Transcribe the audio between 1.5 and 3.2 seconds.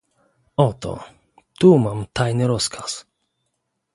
tu mam tajny rozkaz..."